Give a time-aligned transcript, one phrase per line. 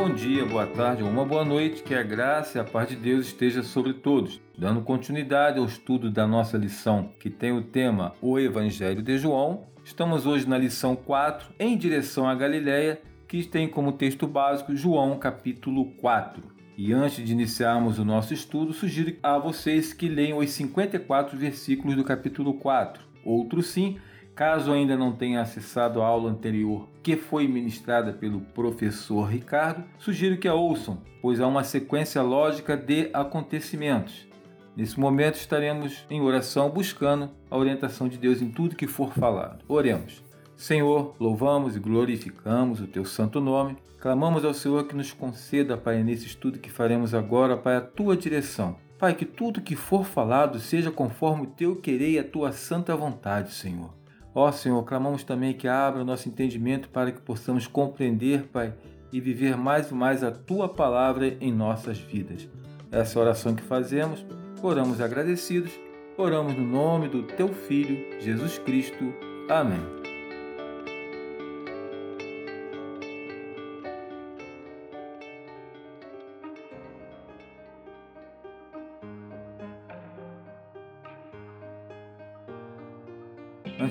[0.00, 2.96] bom dia, boa tarde ou uma boa noite, que a graça e a paz de
[2.96, 4.40] Deus esteja sobre todos.
[4.56, 9.66] Dando continuidade ao estudo da nossa lição, que tem o tema O Evangelho de João,
[9.84, 15.18] estamos hoje na lição 4, em direção à Galiléia, que tem como texto básico João
[15.18, 16.42] capítulo 4.
[16.78, 21.94] E antes de iniciarmos o nosso estudo, sugiro a vocês que leiam os 54 versículos
[21.94, 23.02] do capítulo 4.
[23.22, 23.98] Outro sim,
[24.34, 30.38] Caso ainda não tenha acessado a aula anterior que foi ministrada pelo professor Ricardo, sugiro
[30.38, 34.28] que a ouçam, pois há uma sequência lógica de acontecimentos.
[34.76, 39.64] Nesse momento estaremos em oração buscando a orientação de Deus em tudo que for falado.
[39.68, 40.24] Oremos.
[40.56, 43.76] Senhor, louvamos e glorificamos o teu santo nome.
[43.98, 48.16] Clamamos ao Senhor que nos conceda, Pai, nesse estudo que faremos agora, Pai, a tua
[48.16, 48.76] direção.
[48.98, 52.94] Pai, que tudo que for falado seja conforme o teu querer e a tua santa
[52.94, 53.99] vontade, Senhor.
[54.34, 58.72] Ó Senhor, clamamos também que abra o nosso entendimento para que possamos compreender, Pai,
[59.12, 62.48] e viver mais e mais a Tua palavra em nossas vidas.
[62.92, 64.24] Essa oração que fazemos,
[64.62, 65.72] oramos agradecidos,
[66.16, 69.12] oramos no nome do Teu Filho, Jesus Cristo.
[69.48, 70.09] Amém.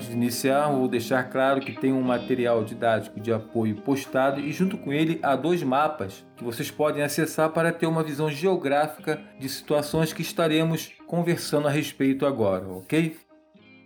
[0.00, 4.50] Antes de iniciar, vou deixar claro que tem um material didático de apoio postado e
[4.50, 9.20] junto com ele há dois mapas que vocês podem acessar para ter uma visão geográfica
[9.38, 13.14] de situações que estaremos conversando a respeito agora, ok?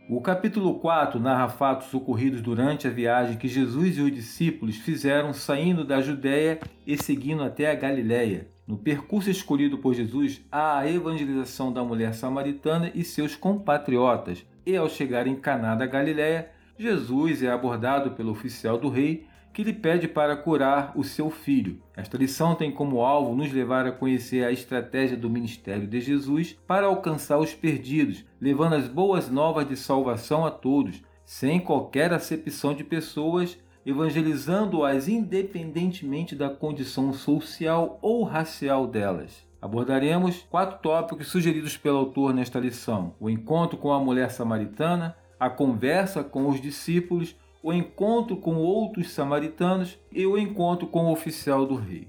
[0.08, 5.32] O capítulo 4 narra fatos ocorridos durante a viagem que Jesus e os discípulos fizeram
[5.32, 8.46] saindo da Judéia e seguindo até a Galiléia.
[8.68, 14.76] No percurso escolhido por Jesus, há a evangelização da mulher samaritana e seus compatriotas, e
[14.76, 19.72] ao chegar em Caná da Galiléia, Jesus é abordado pelo oficial do rei, que lhe
[19.72, 21.80] pede para curar o seu filho.
[21.96, 26.58] Esta lição tem como alvo nos levar a conhecer a estratégia do ministério de Jesus
[26.66, 32.74] para alcançar os perdidos, levando as boas novas de salvação a todos, sem qualquer acepção
[32.74, 33.56] de pessoas,
[33.86, 39.43] evangelizando-as independentemente da condição social ou racial delas.
[39.64, 45.48] Abordaremos quatro tópicos sugeridos pelo autor nesta lição: o encontro com a mulher samaritana, a
[45.48, 51.64] conversa com os discípulos, o encontro com outros samaritanos e o encontro com o oficial
[51.64, 52.08] do rei.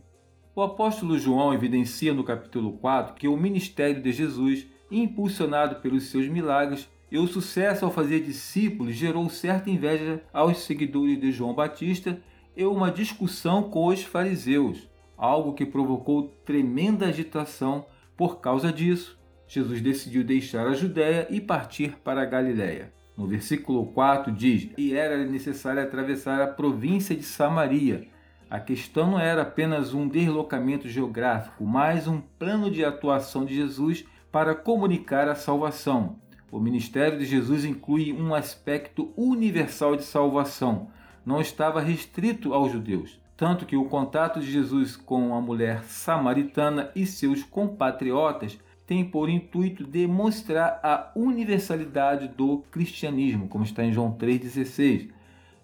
[0.54, 6.28] O apóstolo João evidencia no capítulo 4 que o ministério de Jesus, impulsionado pelos seus
[6.28, 12.20] milagres, e o sucesso ao fazer discípulos gerou certa inveja aos seguidores de João Batista
[12.54, 17.86] e uma discussão com os fariseus algo que provocou tremenda agitação.
[18.18, 22.94] Por causa disso, Jesus decidiu deixar a Judéia e partir para a Galiléia.
[23.18, 28.08] No versículo 4 diz: E era necessário atravessar a província de Samaria.
[28.50, 34.06] A questão não era apenas um deslocamento geográfico, mas um plano de atuação de Jesus
[34.32, 36.18] para comunicar a salvação.
[36.52, 40.90] O ministério de Jesus inclui um aspecto universal de salvação,
[41.26, 46.90] não estava restrito aos judeus tanto que o contato de Jesus com a mulher samaritana
[46.96, 48.58] e seus compatriotas
[48.88, 55.10] tem por intuito demonstrar a universalidade do cristianismo, como está em João 3,16.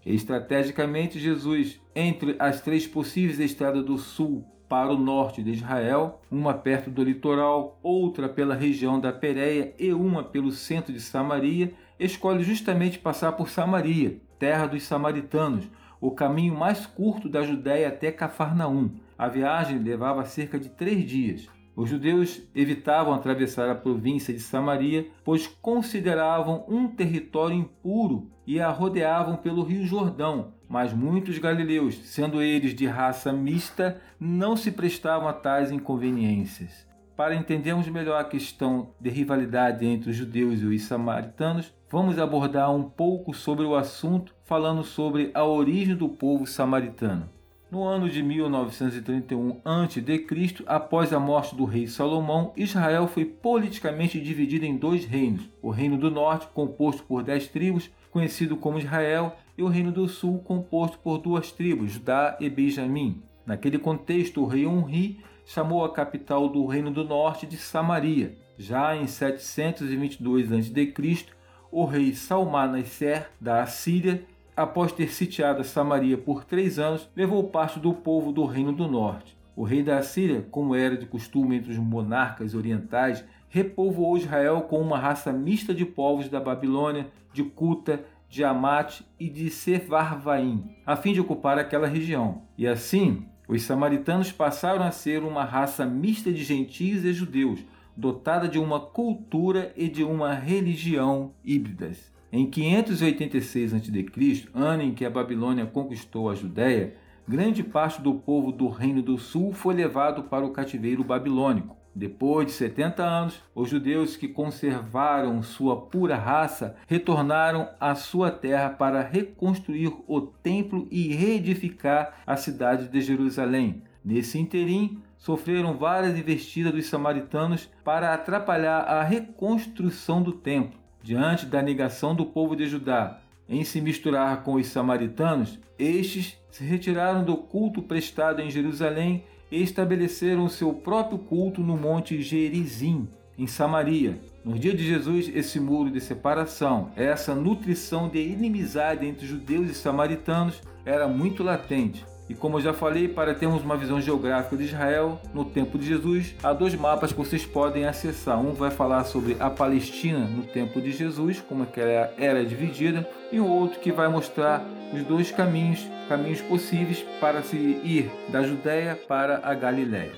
[0.05, 6.53] Estrategicamente, Jesus, entre as três possíveis estradas do sul para o norte de Israel, uma
[6.53, 12.43] perto do litoral, outra pela região da Pérea e uma pelo centro de Samaria, escolhe
[12.43, 15.69] justamente passar por Samaria, terra dos samaritanos,
[16.01, 18.89] o caminho mais curto da Judéia até Cafarnaum.
[19.15, 21.47] A viagem levava cerca de três dias.
[21.75, 28.69] Os judeus evitavam atravessar a província de Samaria, pois consideravam um território impuro e a
[28.69, 30.53] rodeavam pelo rio Jordão.
[30.67, 36.87] Mas muitos galileus, sendo eles de raça mista, não se prestavam a tais inconveniências.
[37.15, 42.73] Para entendermos melhor a questão de rivalidade entre os judeus e os samaritanos, vamos abordar
[42.73, 47.29] um pouco sobre o assunto, falando sobre a origem do povo samaritano.
[47.69, 54.65] No ano de 1931 a.C., após a morte do rei Salomão, Israel foi politicamente dividido
[54.65, 59.63] em dois reinos: o Reino do Norte, composto por dez tribos, conhecido como Israel, e
[59.63, 63.21] o Reino do Sul, composto por duas tribos, Judá e Benjamim.
[63.45, 68.37] Naquele contexto, o rei Onri chamou a capital do Reino do Norte de Samaria.
[68.57, 71.40] Já em 722 a.C.,
[71.71, 74.23] o rei Salmaneser da Assíria,
[74.55, 79.37] após ter sitiado Samaria por três anos, levou parte do povo do Reino do Norte.
[79.55, 84.79] O rei da Assíria, como era de costume entre os monarcas orientais, repovoou Israel com
[84.79, 90.95] uma raça mista de povos da Babilônia, de Cuta, de Amate e de Sevarvaim, a
[90.95, 92.43] fim de ocupar aquela região.
[92.57, 97.59] E assim, Os samaritanos passaram a ser uma raça mista de gentios e judeus,
[98.01, 102.11] dotada de uma cultura e de uma religião híbridas.
[102.31, 106.95] Em 586 a.C., ano em que a Babilônia conquistou a Judéia,
[107.27, 111.77] grande parte do povo do Reino do Sul foi levado para o cativeiro babilônico.
[111.93, 118.69] Depois de 70 anos, os judeus que conservaram sua pura raça retornaram à sua terra
[118.69, 123.83] para reconstruir o templo e reedificar a cidade de Jerusalém.
[124.03, 130.79] Nesse interim, sofreram várias investidas dos samaritanos para atrapalhar a reconstrução do templo.
[131.03, 136.63] Diante da negação do povo de Judá em se misturar com os samaritanos, estes se
[136.63, 143.07] retiraram do culto prestado em Jerusalém e estabeleceram seu próprio culto no monte Gerizim,
[143.37, 144.19] em Samaria.
[144.43, 149.75] No dia de Jesus, esse muro de separação, essa nutrição de inimizade entre judeus e
[149.75, 152.05] samaritanos era muito latente.
[152.31, 155.85] E como eu já falei, para termos uma visão geográfica de Israel no tempo de
[155.85, 158.39] Jesus, há dois mapas que vocês podem acessar.
[158.39, 162.45] Um vai falar sobre a Palestina no tempo de Jesus, como é que ela era
[162.45, 168.09] dividida, e o outro que vai mostrar os dois caminhos, caminhos possíveis para se ir
[168.29, 170.13] da Judéia para a Galiléia.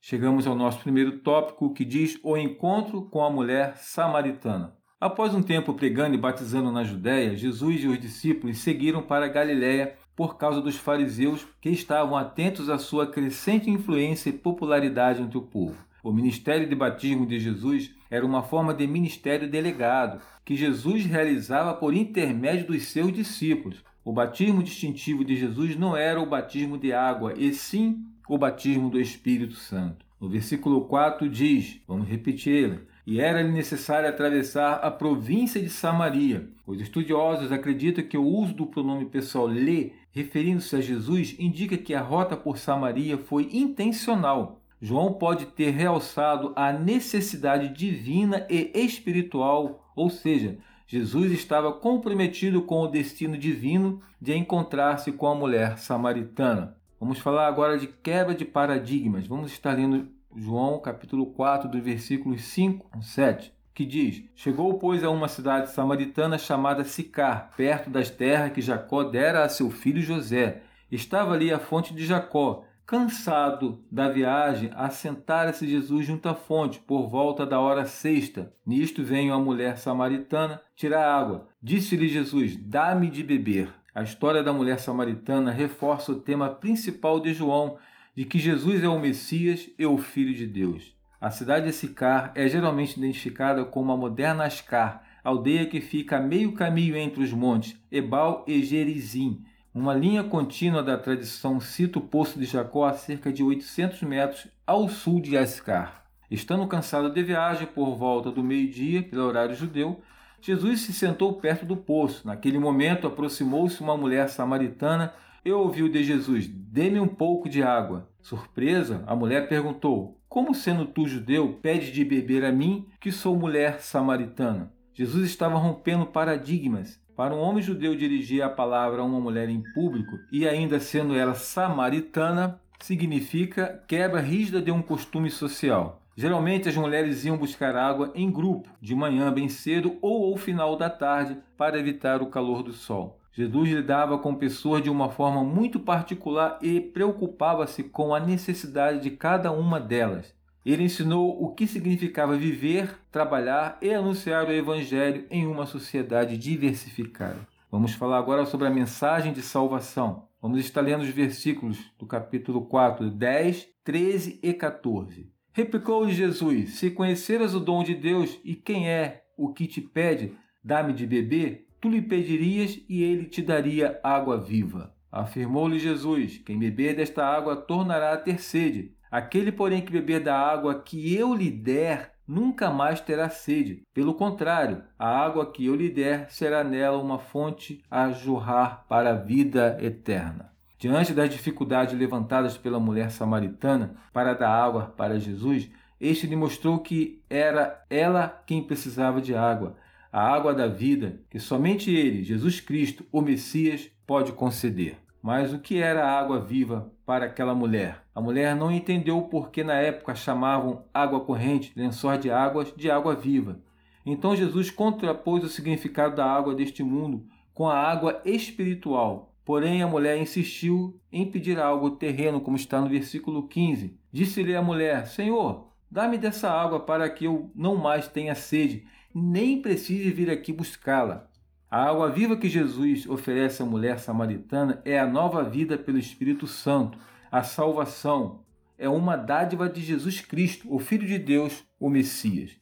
[0.00, 4.76] Chegamos ao nosso primeiro tópico que diz o encontro com a mulher samaritana.
[5.00, 9.96] Após um tempo pregando e batizando na Judéia, Jesus e os discípulos seguiram para Galiléia
[10.16, 15.42] por causa dos fariseus que estavam atentos à sua crescente influência e popularidade entre o
[15.42, 15.84] povo.
[16.02, 21.74] O ministério de batismo de Jesus era uma forma de ministério delegado, que Jesus realizava
[21.74, 23.82] por intermédio dos seus discípulos.
[24.04, 28.88] O batismo distintivo de Jesus não era o batismo de água, e sim o batismo
[28.88, 30.04] do Espírito Santo.
[30.20, 36.48] No versículo 4 diz, vamos repetir e era-lhe necessário atravessar a província de Samaria.
[36.66, 41.94] Os estudiosos acreditam que o uso do pronome pessoal lhe, referindo-se a Jesus, indica que
[41.94, 44.60] a rota por Samaria foi intencional.
[44.80, 52.80] João pode ter realçado a necessidade divina e espiritual, ou seja, Jesus estava comprometido com
[52.80, 56.76] o destino divino de encontrar-se com a mulher samaritana.
[57.00, 59.26] Vamos falar agora de quebra de paradigmas.
[59.26, 65.04] Vamos estar lendo João capítulo 4, dos versículos 5 a 7, que diz: Chegou, pois,
[65.04, 70.02] a uma cidade samaritana chamada Sicar, perto das terras que Jacó dera a seu filho
[70.02, 70.62] José.
[70.90, 72.64] Estava ali a fonte de Jacó.
[72.86, 78.52] Cansado da viagem, assentara-se Jesus junto à fonte, por volta da hora sexta.
[78.66, 81.48] Nisto veio a mulher samaritana tirar água.
[81.62, 83.72] Disse-lhe Jesus: Dá-me de beber.
[83.94, 87.78] A história da mulher samaritana reforça o tema principal de João,
[88.16, 90.94] de que Jesus é o Messias e o Filho de Deus.
[91.20, 96.20] A cidade de Sicar é geralmente identificada como a moderna Ascar, aldeia que fica a
[96.20, 99.42] meio caminho entre os montes Ebal e Gerizim.
[99.74, 104.46] Uma linha contínua da tradição cita o Poço de Jacó a cerca de 800 metros
[104.66, 106.04] ao sul de Ascar.
[106.30, 110.00] Estando cansado de viagem por volta do meio-dia, pelo horário judeu,
[110.40, 112.26] Jesus se sentou perto do poço.
[112.26, 115.14] Naquele momento, aproximou-se uma mulher samaritana
[115.44, 118.08] eu ouvi de Jesus: Dê-me um pouco de água.
[118.20, 123.36] Surpresa, a mulher perguntou: Como sendo tu judeu, pede de beber a mim, que sou
[123.36, 124.72] mulher samaritana?
[124.92, 127.02] Jesus estava rompendo paradigmas.
[127.16, 131.14] Para um homem judeu dirigir a palavra a uma mulher em público, e ainda sendo
[131.14, 136.00] ela samaritana, significa quebra rígida de um costume social.
[136.16, 140.76] Geralmente as mulheres iam buscar água em grupo, de manhã bem cedo ou ao final
[140.76, 143.20] da tarde, para evitar o calor do sol.
[143.36, 149.10] Jesus lidava com pessoas de uma forma muito particular e preocupava-se com a necessidade de
[149.10, 150.32] cada uma delas.
[150.64, 157.46] Ele ensinou o que significava viver, trabalhar e anunciar o Evangelho em uma sociedade diversificada.
[157.72, 160.28] Vamos falar agora sobre a mensagem de salvação.
[160.40, 165.28] Vamos estar lendo os versículos do capítulo 4, 10, 13 e 14.
[165.52, 170.36] Replicou-lhe Jesus: Se conheceras o dom de Deus e quem é o que te pede,
[170.62, 174.94] dá-me de beber, tu lhe pedirias e ele te daria água viva.
[175.12, 178.94] Afirmou-lhe Jesus: Quem beber desta água tornará a ter sede.
[179.10, 183.82] Aquele, porém, que beber da água que eu lhe der, nunca mais terá sede.
[183.92, 189.10] Pelo contrário, a água que eu lhe der será nela uma fonte a jorrar para
[189.10, 190.50] a vida eterna.
[190.78, 196.78] Diante das dificuldades levantadas pela mulher samaritana para dar água para Jesus, este lhe mostrou
[196.78, 199.76] que era ela quem precisava de água
[200.14, 204.96] a água da vida que somente Ele, Jesus Cristo, o Messias, pode conceder.
[205.20, 208.04] Mas o que era a água viva para aquela mulher?
[208.14, 212.88] A mulher não entendeu por que na época chamavam água corrente, lençóis de águas, de
[212.88, 213.58] água viva.
[214.06, 219.34] Então Jesus contrapôs o significado da água deste mundo com a água espiritual.
[219.44, 223.98] Porém, a mulher insistiu em pedir algo terreno, como está no versículo 15.
[224.12, 229.62] Disse-lhe a mulher: Senhor, dá-me dessa água para que eu não mais tenha sede, nem
[229.62, 231.30] precise vir aqui buscá-la.
[231.70, 236.46] A água viva que Jesus oferece à mulher samaritana é a nova vida pelo Espírito
[236.46, 236.98] Santo,
[237.30, 238.40] a salvação.
[238.76, 242.56] É uma dádiva de Jesus Cristo, o Filho de Deus, o Messias.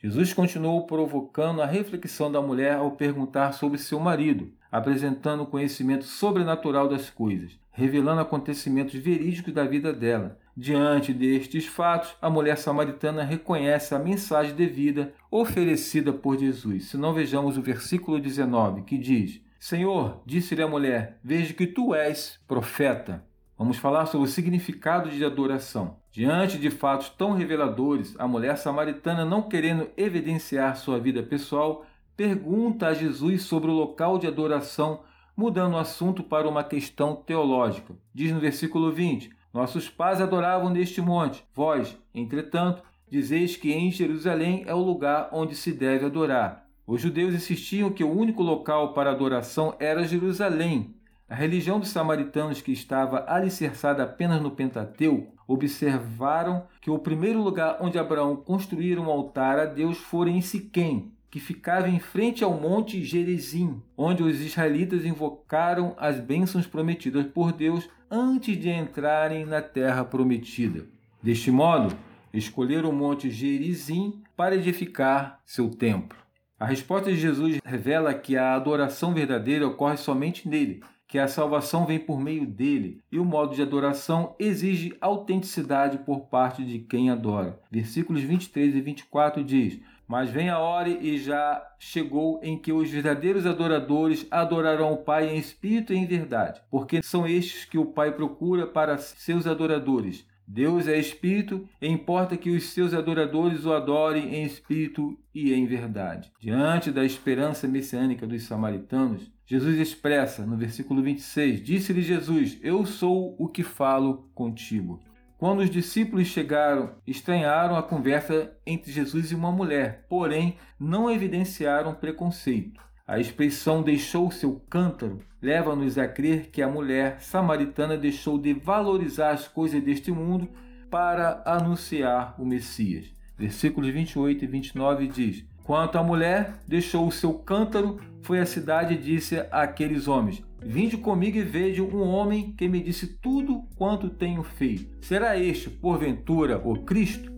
[0.00, 6.04] Jesus continuou provocando a reflexão da mulher ao perguntar sobre seu marido, apresentando o conhecimento
[6.04, 10.40] sobrenatural das coisas, revelando acontecimentos verídicos da vida dela.
[10.54, 16.90] Diante destes fatos, a mulher samaritana reconhece a mensagem de vida oferecida por Jesus.
[16.90, 21.94] Se não vejamos o versículo 19, que diz: Senhor, disse-lhe a mulher, vejo que tu
[21.94, 23.24] és profeta.
[23.56, 25.96] Vamos falar sobre o significado de adoração.
[26.10, 32.88] Diante de fatos tão reveladores, a mulher samaritana, não querendo evidenciar sua vida pessoal, pergunta
[32.88, 35.00] a Jesus sobre o local de adoração,
[35.34, 37.94] mudando o assunto para uma questão teológica.
[38.12, 41.44] Diz no versículo 20: nossos pais adoravam neste monte.
[41.54, 46.66] Vós, entretanto, dizeis que em Jerusalém é o lugar onde se deve adorar.
[46.86, 50.94] Os judeus insistiam que o único local para adoração era Jerusalém.
[51.28, 57.78] A religião dos samaritanos, que estava alicerçada apenas no Pentateuco, observaram que o primeiro lugar
[57.80, 62.52] onde Abraão construíra um altar a Deus fora em Siquém, que ficava em frente ao
[62.52, 69.62] monte Gerizim, onde os israelitas invocaram as bênçãos prometidas por Deus antes de entrarem na
[69.62, 70.84] terra prometida.
[71.22, 71.96] Deste modo,
[72.30, 76.18] escolheram o monte Gerizim para edificar seu templo.
[76.60, 81.84] A resposta de Jesus revela que a adoração verdadeira ocorre somente nele, que a salvação
[81.84, 87.10] vem por meio dele, e o modo de adoração exige autenticidade por parte de quem
[87.10, 87.60] adora.
[87.70, 89.78] Versículos 23 e 24 diz:
[90.08, 95.28] mas vem a hora e já chegou em que os verdadeiros adoradores adorarão o Pai
[95.28, 100.26] em espírito e em verdade, porque são estes que o Pai procura para seus adoradores.
[100.48, 105.66] Deus é espírito e importa que os seus adoradores o adorem em espírito e em
[105.66, 106.32] verdade.
[106.40, 113.36] Diante da esperança messiânica dos samaritanos, Jesus expressa no versículo 26: Disse-lhe Jesus: Eu sou
[113.38, 114.98] o que falo contigo.
[115.36, 121.94] Quando os discípulos chegaram, estranharam a conversa entre Jesus e uma mulher, porém não evidenciaram
[121.94, 122.80] preconceito.
[123.06, 129.32] A expressão deixou seu cântaro leva-nos a crer que a mulher samaritana deixou de valorizar
[129.32, 130.48] as coisas deste mundo
[130.88, 133.12] para anunciar o Messias.
[133.36, 138.94] Versículos 28 e 29 diz: Quanto à mulher, deixou o seu cântaro, foi à cidade
[138.94, 144.10] e disse àqueles homens: Vinde comigo e vede um homem que me disse tudo quanto
[144.10, 145.04] tenho feito.
[145.04, 147.32] Será este, porventura, o Cristo?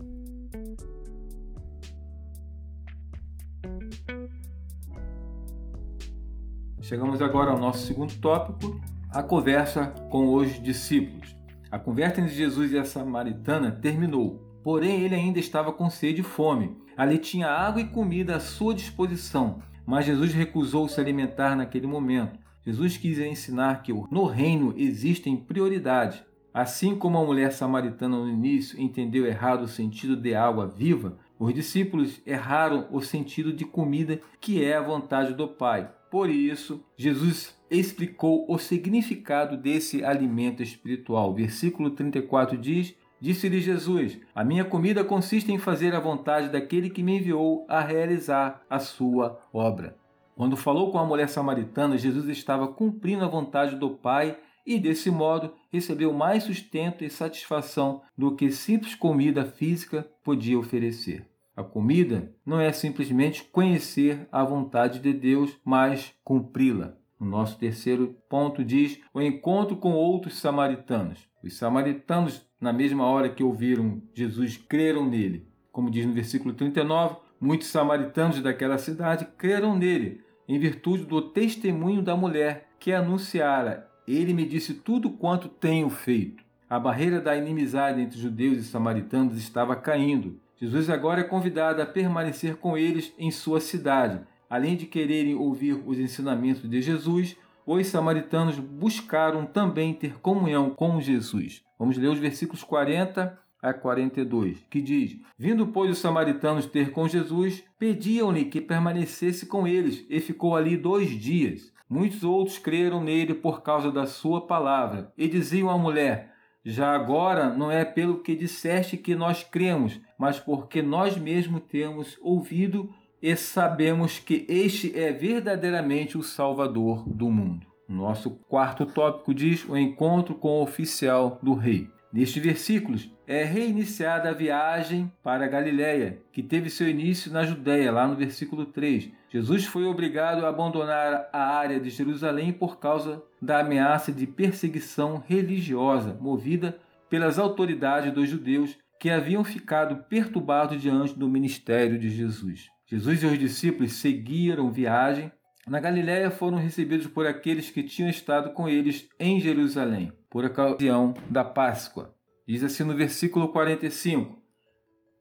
[6.81, 8.79] Chegamos agora ao nosso segundo tópico,
[9.09, 11.35] a conversa com os discípulos.
[11.71, 16.23] A conversa entre Jesus e a samaritana terminou, porém ele ainda estava com sede e
[16.23, 16.75] fome.
[16.97, 22.39] Ali tinha água e comida à sua disposição, mas Jesus recusou se alimentar naquele momento.
[22.65, 26.19] Jesus quis ensinar que no reino existem prioridades.
[26.51, 31.53] Assim como a mulher samaritana no início entendeu errado o sentido de água viva, os
[31.53, 35.91] discípulos erraram o sentido de comida, que é a vontade do Pai.
[36.09, 41.35] Por isso, Jesus explicou o significado desse alimento espiritual.
[41.35, 47.03] Versículo 34 diz: Disse-lhe Jesus: A minha comida consiste em fazer a vontade daquele que
[47.03, 49.95] me enviou a realizar a sua obra.
[50.35, 55.09] Quando falou com a mulher samaritana, Jesus estava cumprindo a vontade do Pai e, desse
[55.09, 61.25] modo, recebeu mais sustento e satisfação do que simples comida física podia oferecer.
[61.55, 66.97] A comida não é simplesmente conhecer a vontade de Deus, mas cumpri-la.
[67.17, 71.25] O nosso terceiro ponto diz o encontro com outros samaritanos.
[71.41, 75.47] Os samaritanos na mesma hora que ouviram Jesus, creram nele.
[75.71, 82.01] Como diz no versículo 39, muitos samaritanos daquela cidade creram nele, em virtude do testemunho
[82.01, 86.43] da mulher que anunciara: Ele me disse tudo quanto tenho feito.
[86.67, 90.39] A barreira da inimizade entre judeus e samaritanos estava caindo.
[90.55, 94.21] Jesus agora é convidado a permanecer com eles em sua cidade.
[94.49, 100.99] Além de quererem ouvir os ensinamentos de Jesus, os samaritanos buscaram também ter comunhão com
[100.99, 101.64] Jesus.
[101.77, 107.07] Vamos ler os versículos 40 a 42, que diz: Vindo, pois, os samaritanos ter com
[107.07, 111.73] Jesus, pediam-lhe que permanecesse com eles, e ficou ali dois dias.
[111.89, 117.49] Muitos outros creram nele por causa da sua palavra, e diziam à mulher: Já agora
[117.49, 123.35] não é pelo que disseste que nós cremos, mas porque nós mesmos temos ouvido e
[123.35, 127.74] sabemos que este é verdadeiramente o Salvador do mundo.
[127.87, 131.89] Nosso quarto tópico diz o encontro com o oficial do rei.
[132.11, 137.91] Nestes versículos é reiniciada a viagem para a Galiléia, que teve seu início na Judéia,
[137.91, 139.11] lá no versículo 3.
[139.29, 145.21] Jesus foi obrigado a abandonar a área de Jerusalém por causa da ameaça de perseguição
[145.27, 152.69] religiosa movida pelas autoridades dos judeus que haviam ficado perturbados diante do ministério de Jesus.
[152.85, 155.31] Jesus e os discípulos seguiram viagem.
[155.67, 161.15] Na Galiléia foram recebidos por aqueles que tinham estado com eles em Jerusalém, por ocasião
[161.27, 162.13] da Páscoa.
[162.47, 164.37] Diz assim no versículo 45: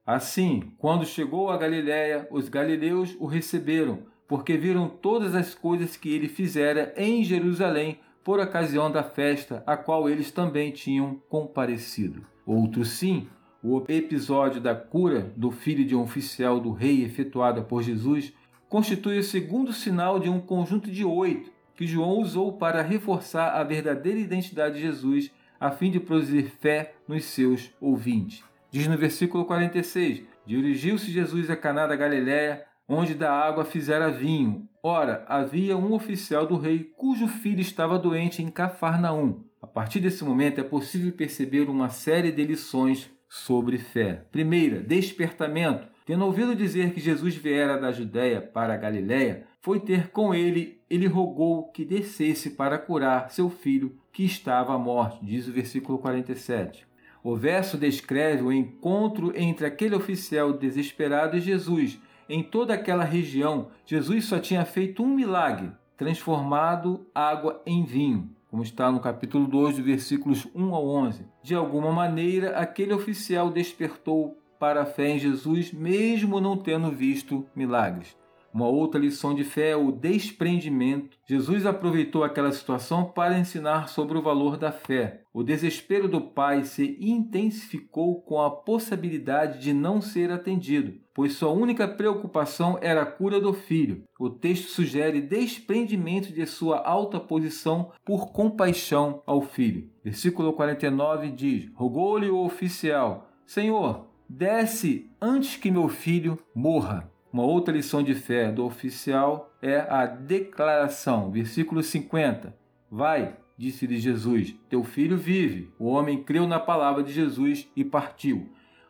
[0.07, 6.11] Assim, quando chegou a Galiléia, os galileus o receberam, porque viram todas as coisas que
[6.13, 12.27] ele fizera em Jerusalém por ocasião da festa, a qual eles também tinham comparecido.
[12.45, 13.29] Outro sim,
[13.63, 18.35] o episódio da cura do filho de um oficial do rei efetuada por Jesus
[18.75, 23.63] constitui o segundo sinal de um conjunto de oito que João usou para reforçar a
[23.63, 28.43] verdadeira identidade de Jesus a fim de produzir fé nos seus ouvintes.
[28.73, 34.69] Diz no versículo 46: Dirigiu-se Jesus a Caná da Galiléia, onde da água fizera vinho.
[34.83, 39.45] Ora, havia um oficial do rei cujo filho estava doente em Cafarnaum.
[39.63, 44.27] A partir desse momento é possível perceber uma série de lições sobre fé.
[44.33, 45.94] Primeira, despertamento.
[46.05, 50.79] Tendo ouvido dizer que Jesus viera da Judéia para a Galiléia, foi ter com ele,
[50.91, 55.99] ele rogou que descesse para curar seu filho que estava à morte, diz o versículo
[55.99, 56.87] 47.
[57.23, 61.99] O verso descreve o encontro entre aquele oficial desesperado e Jesus.
[62.29, 68.63] Em toda aquela região, Jesus só tinha feito um milagre, transformado água em vinho como
[68.63, 71.27] está no capítulo 2, versículos 1 ao 11.
[71.43, 77.45] De alguma maneira, aquele oficial despertou para a fé em Jesus, mesmo não tendo visto
[77.55, 78.17] milagres.
[78.51, 81.19] Uma outra lição de fé é o desprendimento.
[81.29, 85.21] Jesus aproveitou aquela situação para ensinar sobre o valor da fé.
[85.35, 91.51] O desespero do pai se intensificou com a possibilidade de não ser atendido, pois sua
[91.51, 94.05] única preocupação era a cura do filho.
[94.19, 99.91] O texto sugere desprendimento de sua alta posição por compaixão ao filho.
[100.03, 107.09] Versículo 49 diz: Rogou-lhe o oficial: Senhor, desce antes que meu filho morra.
[107.33, 112.57] Uma outra lição de fé do oficial é a declaração, versículo 50.
[112.91, 115.73] Vai, disse-lhe Jesus, teu filho vive.
[115.79, 118.49] O homem creu na palavra de Jesus e partiu.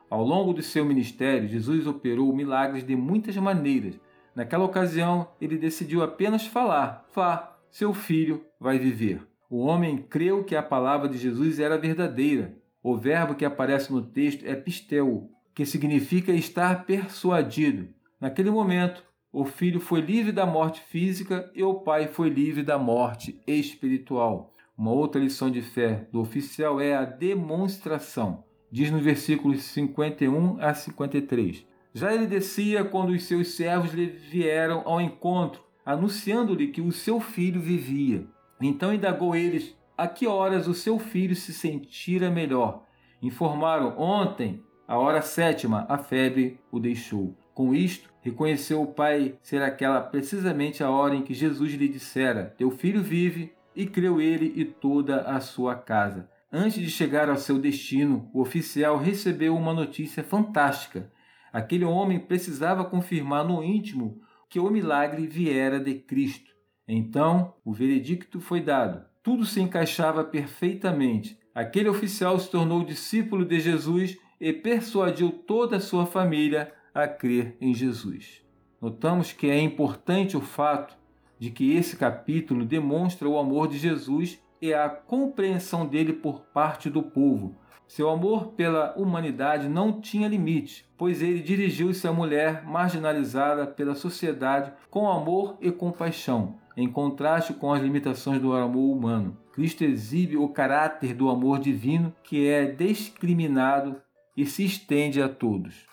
[0.08, 4.00] Ao longo do seu ministério, Jesus operou milagres de muitas maneiras.
[4.34, 9.26] Naquela ocasião, ele decidiu apenas falar: Vá, seu filho vai viver.
[9.50, 12.56] O homem creu que a palavra de Jesus era verdadeira.
[12.82, 17.88] O verbo que aparece no texto é pistel, que significa estar persuadido.
[18.20, 22.78] Naquele momento, o filho foi livre da morte física e o pai foi livre da
[22.78, 24.52] morte espiritual.
[24.76, 28.42] Uma outra lição de fé do oficial é a demonstração.
[28.70, 31.64] Diz no versículos 51 a 53.
[31.92, 37.20] Já ele descia quando os seus servos lhe vieram ao encontro, anunciando-lhe que o seu
[37.20, 38.26] filho vivia.
[38.60, 42.84] Então indagou eles a que horas o seu filho se sentira melhor.
[43.22, 47.34] Informaram ontem, a hora sétima, a febre o deixou.
[47.54, 52.54] Com isto, reconheceu o pai ser aquela precisamente a hora em que Jesus lhe dissera:
[52.58, 56.28] Teu filho vive, e creu ele e toda a sua casa.
[56.52, 61.10] Antes de chegar ao seu destino, o oficial recebeu uma notícia fantástica.
[61.52, 66.52] Aquele homem precisava confirmar no íntimo que o milagre viera de Cristo.
[66.86, 69.04] Então, o veredicto foi dado.
[69.22, 71.38] Tudo se encaixava perfeitamente.
[71.54, 77.56] Aquele oficial se tornou discípulo de Jesus e persuadiu toda a sua família a crer
[77.60, 78.42] em Jesus.
[78.80, 80.96] Notamos que é importante o fato
[81.38, 86.88] de que esse capítulo demonstra o amor de Jesus e a compreensão dele por parte
[86.88, 87.56] do povo.
[87.86, 94.72] Seu amor pela humanidade não tinha limite, pois ele dirigiu-se à mulher marginalizada pela sociedade
[94.90, 99.36] com amor e compaixão, em contraste com as limitações do amor humano.
[99.52, 104.00] Cristo exibe o caráter do amor divino que é discriminado
[104.36, 105.86] e se estende a todos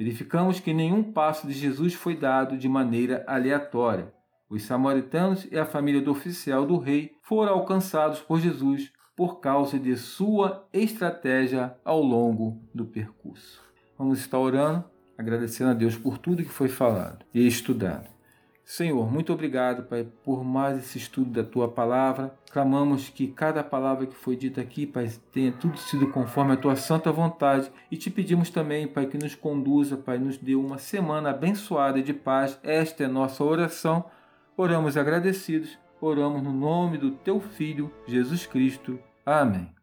[0.00, 4.10] verificamos que nenhum passo de Jesus foi dado de maneira aleatória.
[4.48, 9.78] Os samaritanos e a família do oficial do rei foram alcançados por Jesus por causa
[9.78, 13.60] de sua estratégia ao longo do percurso.
[13.98, 14.82] Vamos estar orando,
[15.18, 18.08] agradecendo a Deus por tudo que foi falado e estudado.
[18.70, 22.32] Senhor, muito obrigado, Pai, por mais esse estudo da tua palavra.
[22.52, 26.76] Clamamos que cada palavra que foi dita aqui, Pai, tenha tudo sido conforme a tua
[26.76, 27.68] santa vontade.
[27.90, 32.14] E te pedimos também, Pai, que nos conduza, Pai, nos dê uma semana abençoada de
[32.14, 32.60] paz.
[32.62, 34.04] Esta é nossa oração.
[34.56, 35.76] Oramos agradecidos.
[36.00, 39.00] Oramos no nome do teu Filho, Jesus Cristo.
[39.26, 39.79] Amém.